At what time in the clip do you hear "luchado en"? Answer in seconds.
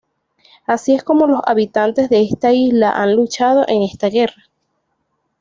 3.15-3.83